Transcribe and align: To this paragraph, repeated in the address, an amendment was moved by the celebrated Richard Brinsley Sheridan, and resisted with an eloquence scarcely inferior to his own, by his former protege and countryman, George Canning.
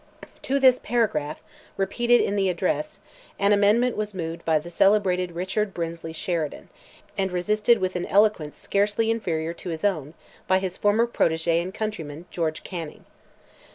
To 0.41 0.57
this 0.59 0.79
paragraph, 0.79 1.43
repeated 1.77 2.21
in 2.21 2.35
the 2.35 2.49
address, 2.49 3.01
an 3.37 3.53
amendment 3.53 3.95
was 3.95 4.15
moved 4.15 4.43
by 4.43 4.57
the 4.57 4.71
celebrated 4.71 5.33
Richard 5.33 5.75
Brinsley 5.75 6.11
Sheridan, 6.11 6.69
and 7.19 7.31
resisted 7.31 7.77
with 7.77 7.95
an 7.95 8.07
eloquence 8.07 8.57
scarcely 8.57 9.11
inferior 9.11 9.53
to 9.53 9.69
his 9.69 9.85
own, 9.85 10.15
by 10.47 10.57
his 10.57 10.75
former 10.75 11.05
protege 11.05 11.61
and 11.61 11.71
countryman, 11.71 12.25
George 12.31 12.63
Canning. 12.63 13.05